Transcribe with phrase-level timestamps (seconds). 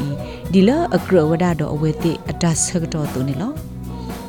[0.53, 3.51] ဒီလအကရဝဒတော့အဝေတိအတဆကတော့တုန်နီလော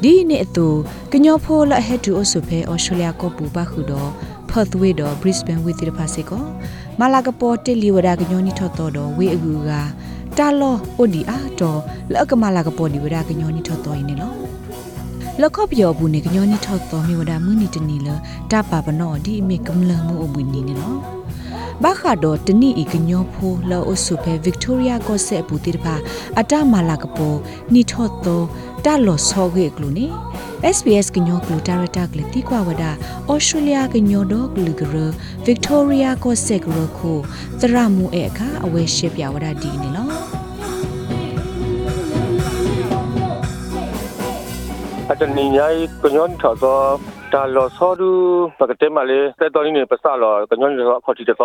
[0.03, 0.67] ဒီနေ့အတူ
[1.13, 4.11] ကညောဖိုလဟက်တူအဆုဖဲဩစတြေးလျကောပူပါခုတော့
[4.51, 6.45] ဖတ်ဝေတော့ Brisbane ဝေတိတဖာစေကော
[7.01, 9.71] မာလာကပေါ်တက်လီဝဒကညောနီထော့တော့တော့ဝေအကူက
[10.39, 11.81] တာလောအိုဒီအာတော့
[12.13, 14.33] လကမာလာကပေါ်ဒီဝဒကညောနီထော့တော့ရင်လော
[15.43, 18.09] လကော့ပြောဘူးနေကညောနီထော့တော့မြေဝဒမှုနီတနီလ
[18.51, 20.95] တပါပနောဒီအမေကမလမှုအဘူးနီနေလော
[21.83, 25.95] ဘာခါဒိုတနီဤကညောဖိုလောအဆုပဲဗစ်တိုးရီယာကိုဆက်ဘူးတိတပါ
[26.41, 27.35] အတမာလာကပို
[27.75, 28.45] နီထော့တော့
[28.85, 30.07] တလောဆောဂေကလူနေ
[30.67, 32.85] SBS ကညောကလူဒါရတာကလတိကွာဝဒ
[33.31, 34.97] ဩစတြေးလျကညောတော့ကလူဂရ
[35.45, 37.13] ဗစ်တိုးရီယာကိုဆက်ဂရခု
[37.61, 40.09] သရမှုအဲအခါအဝဲရှိပြဝဒဒီနေလော
[45.11, 45.67] အတနီညာ
[46.03, 46.81] ကညွန်ထောသော
[47.33, 48.11] ဒါလောဆောဒူ
[48.59, 51.39] ပကတဲမလေးတဲ့တော်နေပစလောကညွန်လောခေါ်တီတော့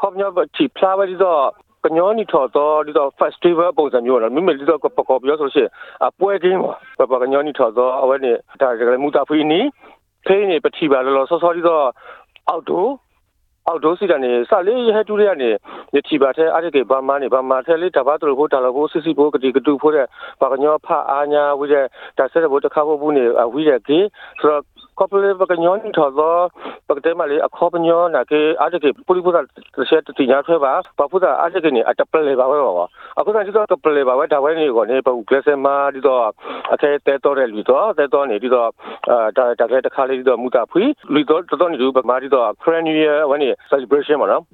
[0.00, 1.42] ခေါညဘတီဖလာဝဒီတော့
[1.86, 5.68] ကညောနီထော်တော့ဒီတော့ festival ပုံစံမျိုးလားမိမလီတော့ပကောပြောဆိုရှင်
[6.06, 6.60] အပွဲကင်း
[6.98, 9.60] ပါပကညောနီထော်တော့အဝဲနေဒါကလေးမူတာဖီနီ
[10.26, 11.84] ဖေးနေပတိပါလောလောဆောဆောဒီတော့
[12.48, 12.90] အောက်တို့
[13.68, 15.50] အောက်ဒိုစီကနေစလေးရဟတူရကနေ
[15.94, 20.06] ရတီပါတဲ့အားကေဘာမနေဘာမထဲလေးတပတ်တို့ဖို့တလဖို့စစ်စစ်ဖို့ကတိကတူဖို့တဲ့
[20.40, 21.84] ဘာကညောဖအာညာဝိတဲ့
[22.18, 23.98] ဒါဆက်ဖို့တခါဖို့ဘူးနေဝိတဲ့ကေ
[24.40, 24.62] ဆိုတော့
[24.98, 26.36] ကော်ပိုရေးဘကညောနီထော်သော
[26.88, 29.38] ဘကတဲမလေးအခေါ်ပညောနာကေအားကေပူလီဖုဒ
[29.90, 32.86] ဆက်တညာထွဲပါဘာဖုဒအားကေနေအတပလေပါဝဲပါ
[33.18, 36.24] အခုကဒီတော့တပလေပါဝဲဒါဝဲနေကိုနေပူကလစမာဒီတော့
[36.72, 38.68] အခဲတဲတော်တဲ့လူတော့တဲတော်နေဒီတော့
[39.10, 40.82] အာဒါဒါခဲတခါလေးဒီတော့မူတာဖွီ
[41.14, 44.44] လူတော့တော်နေလူပမာဒီတော့ Friend New Year ဝဲနေ celebration ပါနော်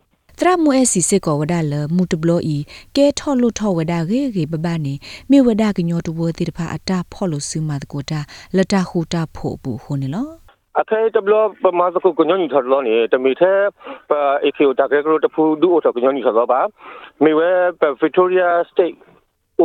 [0.41, 2.59] တရမွေစီစစ်ကောဝဒါလမူတဘလီ
[2.97, 4.94] ကဲထော်လို့ထော်ဝဒါရေရေပပနေ
[5.31, 8.20] မေဝဒါကညောတဘဝတိတဖာအတာဖော်လို့စူမာတကိုတာ
[8.56, 10.28] လတဟူတာဖို့ဘူးဟိုနေလော
[10.81, 13.60] အခဲတဘလပမာစကုကညညထော်လို့နေတမီသေး
[14.10, 14.12] ပ
[14.44, 16.60] အေကီယိုတာကဲကရိုတဖူဒူအိုထော်ကညညထော်လို့ပါ
[17.25, 17.50] မေဝဲ
[18.03, 19.11] Victoria State အို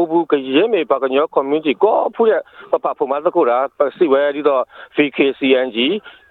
[0.10, 2.34] ဘူးကရဲမေပါကညော community ကိုဖူရ
[2.72, 3.60] ပပဖမစကုရာ
[3.98, 4.64] စီဝဲဒီတော့
[4.96, 5.78] VKCNG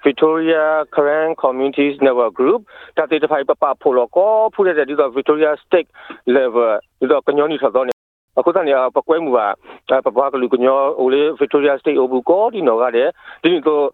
[0.04, 2.60] Victoria Current Communities Network Group
[2.96, 5.88] တတိတဖိုင်ပပဖိုလောကိုဖူရတဲ့ဒီတော့ Victoria State
[6.36, 7.95] level ဒီတော့ကညောနီထော်တော့
[8.38, 13.08] အခုတည်းကပကွဲမှုကပပကလူကညောအိုလေ Victoria State အိုဘူးကိုဒီနော်ကတဲ့
[13.42, 13.84] ဒီတော့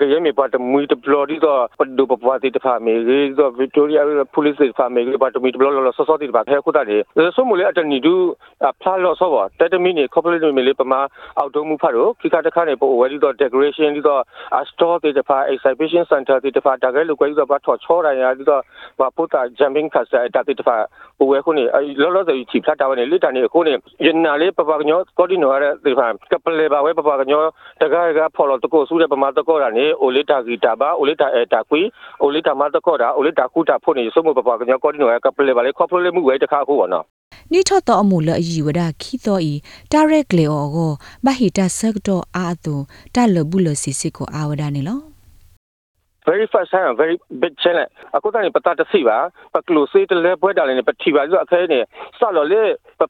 [0.00, 4.00] ကရဲမေပတ်မူတဘလဒီတော့ပဒုပပဝတိတဖာမေဒီတော့ Victoria
[4.34, 7.04] Police တဖာမေပတ်မူတဘလလောဆောဆောတိတဖာဖဲခုတည်း
[7.36, 8.14] ဆိုမလေအတနီဒူ
[8.82, 11.00] ဖလာလောဆောပါတတမီနေ corporate မေလေပမာ
[11.38, 14.22] အောက်တုံးမှုဖတ်တော့ခိကတခါနေပိုဝဲဒီတော့ decoration ဒီတော့
[14.70, 18.62] store တိတဖာ exhibition center တိတဖာတကယ်လို့ကွဲဒီတော့ဘာထော်ချောရရဒီတော့
[19.00, 20.76] ဘာပုတာ jumping castle တတိတဖာ
[21.30, 21.64] ဝဲခုနေ
[22.02, 23.74] လောလောဆယ်ချီဖလာတာဝနေလိတာနေခုနေ
[24.06, 27.42] ယနာလေးပပကညောကောဒီနိုရတဲ့ဒီဖာကပလေပါဝဲပပကညော
[27.80, 31.80] တကားကဖော်လို့တကိုဆူတဲ့ပမာတကောတာနေအိုလီတာဂီတာပါအိုလီတာအတာကွီ
[32.22, 37.04] အိုလီတာမတကောတာအိုလီတာကူတာဖို့နေစမှုပပကညောကောဒီနိုရကပလေပါလေခေါပလေမှုဝဲတခါခုပါနော်
[37.52, 39.54] နိထတော့အမှုလအီဝဒခီတော့ဤ
[39.92, 40.92] ဒါရက်လေအောကို
[41.24, 42.74] ဘဟီတာဆက်တော့အာတူ
[43.14, 45.11] တလဘူးလစီစီကိုအာဝဒနေလော
[46.28, 49.18] very first time very big challenge အခုတည်းပတတစီပါ
[49.54, 51.78] ပကလိုစေးတလဲပွဲတာလည်းပတိပါဆိုအခဲနေ
[52.18, 52.62] စလော်လေ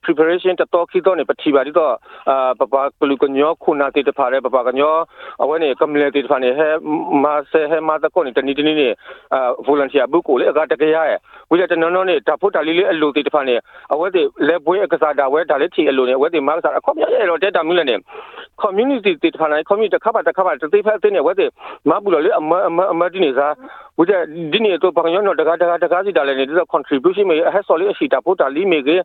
[0.04, 1.92] preparation တတော်ခီတော့နေပတိပါဒီတော့
[2.30, 4.94] အာပပကလူကညောခုနာတေတဖာရဲပပကညော
[5.42, 6.68] အဝဲနေ community တဖာနေဟဲ
[7.24, 8.88] မာဆေဟဲမာတကောနေတနီတနီနေ
[9.34, 11.18] အာ volunteer ဘူးကိုလေအကတကရရဲ့
[11.50, 13.54] ဝိရတနော်နော်နေတဖို့တာလေးလေးအလိုတေတဖာနေ
[13.92, 17.96] အဝဲတေလဲပွဲအကစားတာဝဲဒါလေးချီအလိုနေဝဲတေမာကစားအခေါမြရဲ့တော့တက်တာမိလည်းနေ
[18.64, 21.46] community တေတဖာနေ community တစ်ခါပါတစ်ခါပါတေဖက်တေနေဝဲတေ
[21.88, 22.50] မဘူးလို့လေအမ
[22.92, 23.52] အမဒီနေစား
[23.98, 24.12] ဝိရ
[24.52, 28.96] ဒီနေတော့ပကညောနော်တကားတကားတကားစီတာလည်းနေဒီတော့ contribution မေအဟက်ဆော်လေးအရှိတာဖို့တာလီမေကေ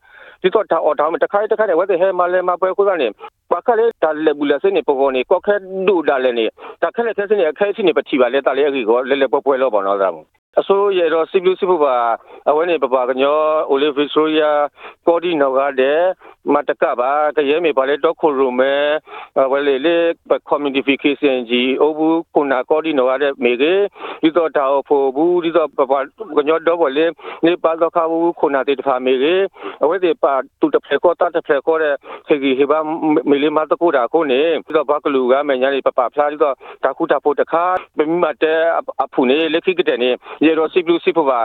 [0.42, 3.07] ဒီတော့တာအော်တာမတခါတခါနဲ့ဝဲတေဟဲမလဲမပွဲခုကနေ
[3.51, 5.56] ပကလေတာလေဘူးလစနေပေါ်နေကောက်ခဲ
[5.88, 6.45] ဒူဒါလည်းနေ
[6.83, 10.09] တခါလေခဲစနေအခဲစီနေပချီပါလေတာလေအကြီးကိုလဲလဲပွဲပွဲလို့ပေါ့နော်ဒါ
[10.59, 11.95] အစိုးရတော့စီဗီစီဘူပါ
[12.50, 13.39] အဝဲနေပပကညော
[13.69, 14.51] အိုလီဗီဆိုရီယာ
[15.07, 16.00] ကော်ဒီနောကတဲ့
[16.53, 18.73] မတကပါကရဲမေပါလေတော့ခိုရုမဲ
[19.51, 19.95] ဝလေလေ
[20.49, 23.73] communication ကြီးအဘူးခုနာကောဒီနော်ရတဲ့မေကေ
[24.21, 25.94] ဒီတော့တာဖို့ဘူးဒီတော့ပပ
[26.38, 27.05] ကညတော့ဘလေ
[27.45, 29.35] နေပါတော့ခါဘူးခုနာတေတဖာမေကေ
[29.83, 31.94] အဝဲဒီပါတူတဖဲကောတတဖဲကောတဲ့
[32.27, 32.79] ခေကြီးဟေဘာ
[33.29, 37.63] မေလေးမတကူတာခုနေဒီတော့ဘကလူကမညာလေးပပဖျားဒီတော့တာခုတာဖို့တခါ
[37.97, 38.59] မမတဲ့
[39.03, 40.09] အဖူနေလက်ခိကတဲ့နေ
[40.45, 41.39] ရေတော့စီဘလူးစီဖပါ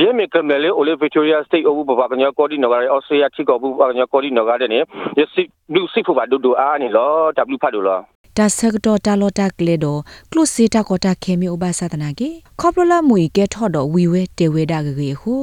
[0.00, 4.78] ရဲမေကမလေအိုလေဗစ်တိုရီယာစတိတ်အဘူးပပကညကောဒီနော်ရအော်စတြေးလျထိကောဘူးပကညကောဒီနော်ရတဲ့နေ
[5.18, 5.42] ရစီ
[5.72, 7.10] ဘလူးစီဖပါဒူဒူအားနေလော
[7.54, 8.00] W ဖတ်လို့လော
[8.38, 10.00] တာဆကတော့တာလော်တာကလေတော့
[10.30, 12.28] ကလုစီတာကောတာခေမီဥပသဒနာကေ
[12.60, 15.34] ခေါပလလမွေကဲထော့တော့ဝီဝဲတေဝဲဒါဂေဟု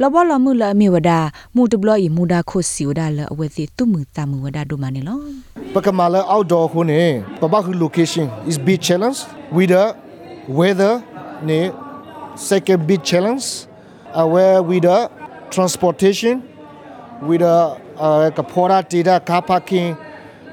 [0.00, 1.18] လဘလမှုလအမီဝဒါ
[1.54, 5.20] မူတဘလီမူဒါခုစီဝဒါလအဝဲစီတုမှုတမှုဝဒါဒုမနေလော
[5.74, 7.00] Pakamala outdoor hune
[7.40, 9.18] Babaku location is big challenge
[9.56, 9.84] with the
[10.58, 10.94] weather
[11.48, 11.60] ne
[12.48, 13.46] second big challenge
[14.18, 14.98] uh, where with the
[15.54, 16.34] transportation
[17.28, 17.56] with the
[18.00, 19.96] uh, kapora tira kapaki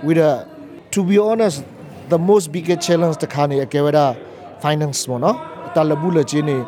[0.03, 0.47] with a
[0.91, 1.63] to be honest
[2.09, 4.15] the most biggest challenge the khani kewera
[4.61, 5.33] finance mo no?
[5.73, 6.65] Talabula chini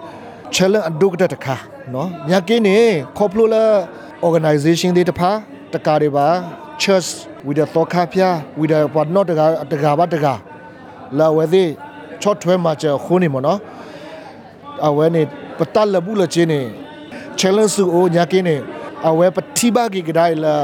[0.52, 1.58] challenge aduk da takha
[1.92, 2.10] no?
[2.28, 3.88] Yake ne khoplo la
[4.24, 9.68] organization de tapha takare ba church with a thoka phya with a what not daga
[9.70, 10.42] daga ba daga
[11.12, 11.78] la wede
[12.20, 13.62] chot thwe ma cha khuni mo no?
[14.82, 15.28] Awene
[15.58, 16.72] patal labula chini
[17.36, 20.56] challenge o yake ne အဝဲပတိဘာကိကဒိုင်လာ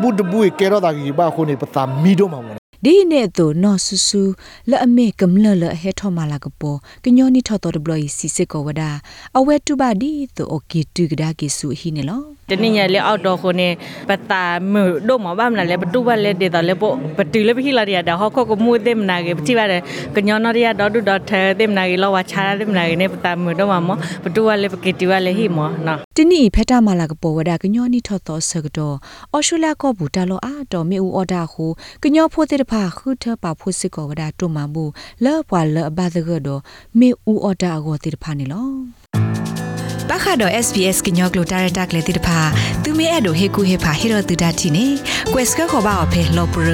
[0.00, 2.48] ဘုဒ္ဓဘူကေရောဒါကိဘာခုန်ပတာမီဒိုမမ
[2.84, 4.22] ဒီနေ့တော့နော်ဆူဆူ
[4.70, 8.90] လအမေကမလလဟဲထမလာကပေါ်ကညောနီထတော်ဘလစီစကောဝဒါ
[9.38, 13.68] အဝဲတူပါဒီတော့အိုကေတူကဒါကိဆူဟီနေလော တနည်းညာလေအောက်တော့ခုနေ
[14.08, 14.42] ပတာ
[14.72, 14.74] မ
[15.08, 19.74] ဒိုမဘာမလာလေဘတူဘလေဒေတာလေပိုပတူလေပိလာရီယာဒါဟောခကမှုသေမနာကေပတိပါရ
[20.14, 23.90] ကညောနော်ရီယာဒေါဒူဒေါထဲသေမနာကေလောဝါချာရသေမနာကေနေပတာမဒိုမမ
[24.24, 28.96] ဘတူဝလေပကေတီဝလေဟီမောနော်တနိဖက်တာမလာကပေါ်ဝဒကညောနီထော်တော်ဆကတော့
[29.32, 31.66] အော်ရှူလာကောဘူတာလောအာတော်မေဦးအော်ဒါဟု
[32.02, 34.90] ကညောဖိုတဲ့တဖာခုထပါဖို့စစ်ကောဝဒတုမဘူး
[35.24, 36.60] လောပွာလောဘာသကတော့
[36.98, 39.57] မေဦးအော်ဒါကိုတဲ့တဖာနေလော
[40.10, 42.38] ပခါတော့ SPS ကညောကလိုတာရတက်လေတိတဖာ
[42.82, 44.86] သူမဲအဲ့တို့ဟေကူဟေဖာဟေရတူဒတ်တီနေ
[45.32, 46.68] quest ကခေါ်ပါအဖေလောပရ